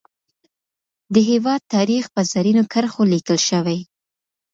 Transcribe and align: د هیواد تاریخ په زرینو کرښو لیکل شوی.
د 1.13 1.15
هیواد 1.29 1.61
تاریخ 1.75 2.03
په 2.15 2.21
زرینو 2.31 2.63
کرښو 2.71 3.01
لیکل 3.13 3.37
شوی. 3.49 3.79